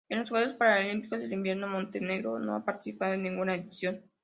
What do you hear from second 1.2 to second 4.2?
Invierno Montenegro no ha participado en ninguna edición.